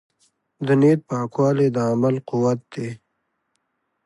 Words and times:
د 0.65 0.67
نیت 0.81 0.99
پاکوالی 1.09 1.67
د 1.75 1.77
عمل 1.91 2.15
قوت 2.29 2.59
دی. 2.73 2.89